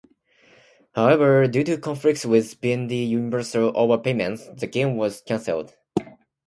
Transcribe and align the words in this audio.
However, 0.95 1.47
due 1.47 1.63
to 1.65 1.77
conflicts 1.77 2.25
with 2.25 2.55
Vivendi 2.59 3.03
Universal 3.05 3.71
over 3.77 3.99
payments, 3.99 4.47
the 4.57 4.65
game 4.65 4.97
was 4.97 5.21
canceled. 5.21 5.75